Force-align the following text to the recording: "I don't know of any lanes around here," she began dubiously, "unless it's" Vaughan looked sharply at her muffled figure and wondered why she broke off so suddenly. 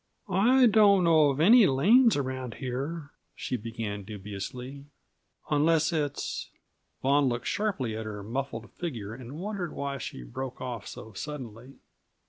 "I 0.27 0.65
don't 0.65 1.03
know 1.03 1.29
of 1.29 1.39
any 1.39 1.67
lanes 1.67 2.17
around 2.17 2.55
here," 2.55 3.11
she 3.35 3.55
began 3.55 4.01
dubiously, 4.03 4.85
"unless 5.51 5.93
it's" 5.93 6.49
Vaughan 7.03 7.25
looked 7.25 7.45
sharply 7.45 7.95
at 7.95 8.07
her 8.07 8.23
muffled 8.23 8.71
figure 8.71 9.13
and 9.13 9.37
wondered 9.39 9.71
why 9.73 9.99
she 9.99 10.23
broke 10.23 10.59
off 10.59 10.87
so 10.87 11.13
suddenly. 11.13 11.75